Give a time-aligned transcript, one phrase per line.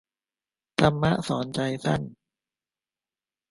[0.79, 2.01] ธรรมะสอนใจสั้น